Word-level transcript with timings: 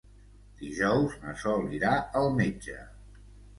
Dijous 0.61 1.13
na 1.27 1.35
Sol 1.43 1.69
irà 1.81 1.93
al 2.23 2.33
metge. 2.41 2.83